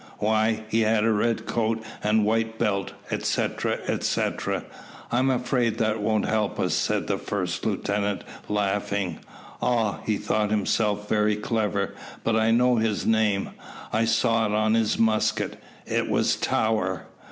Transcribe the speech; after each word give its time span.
"Why, 0.17 0.63
he 0.67 0.79
had 0.81 1.03
a 1.03 1.11
red 1.11 1.45
coat 1.45 1.83
and 2.03 2.25
white 2.25 2.57
belt," 2.57 2.93
etcetera, 3.11 3.77
etcetera. 3.87 4.63
"I 5.11 5.19
am 5.19 5.29
afraid 5.29 5.77
that 5.77 6.01
won't 6.01 6.25
help 6.25 6.59
us," 6.59 6.73
said 6.73 7.05
the 7.05 7.19
first 7.19 7.63
lieutenant, 7.67 8.23
laughing. 8.49 9.19
"Ah! 9.61 9.99
he 10.07 10.17
thought 10.17 10.49
himself 10.49 11.07
very 11.07 11.35
clever; 11.35 11.93
but 12.23 12.35
I 12.35 12.49
know 12.49 12.77
his 12.77 13.05
name, 13.05 13.51
I 13.93 14.05
saw 14.05 14.47
it 14.47 14.53
on 14.53 14.73
his 14.73 14.97
musket. 14.97 15.61
It 15.85 16.09
was 16.09 16.35
Tower!" 16.35 17.05